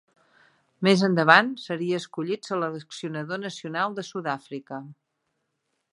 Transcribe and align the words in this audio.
Més 0.87 1.03
endavant 1.07 1.51
seria 1.65 1.99
escollit 2.03 2.49
seleccionador 2.51 3.43
nacional 3.45 3.97
de 4.01 4.07
Sud-àfrica. 4.11 4.85